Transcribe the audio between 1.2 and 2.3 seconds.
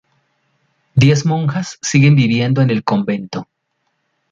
monjas siguen